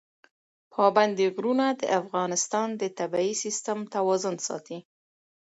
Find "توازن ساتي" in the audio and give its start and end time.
3.95-4.79